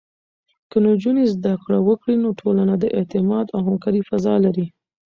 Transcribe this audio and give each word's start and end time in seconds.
که 0.69 0.77
نجونې 0.87 1.23
زده 1.33 1.53
کړه 1.63 1.79
وکړي، 1.87 2.15
نو 2.23 2.29
ټولنه 2.41 2.73
د 2.77 2.85
اعتماد 2.97 3.45
او 3.55 3.59
همکارۍ 3.67 4.01
فضا 4.09 4.35
لري. 4.45 4.65